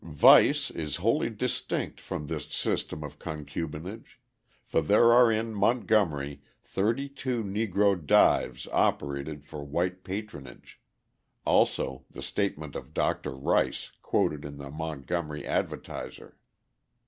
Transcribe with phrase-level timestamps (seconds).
[0.03, 4.19] Vice is wholly distinct from this system of concubinage;
[4.65, 10.81] for there are in Montgomery thirty two Negro dives operated for white patronage
[11.45, 13.35] also the statement of Dr.
[13.35, 16.35] Rice, quoted in the Montgomery Advertiser.